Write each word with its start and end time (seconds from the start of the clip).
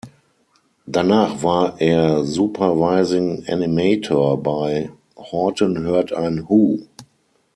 Danach 0.87 1.43
war 1.43 1.79
er 1.79 2.23
„Supervising 2.23 3.43
Animator“ 3.47 4.41
bei 4.41 4.89
"Horton 5.15 5.77
hört 5.77 6.11
ein 6.11 6.49
Hu! 6.49 6.87